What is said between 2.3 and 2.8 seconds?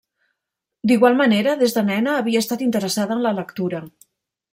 estat